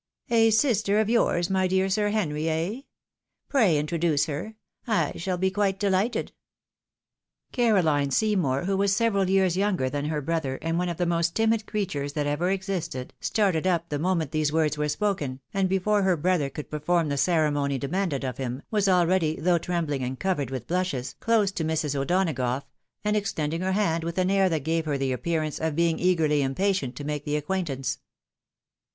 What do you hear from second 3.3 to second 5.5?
Pray introduce her,— I shall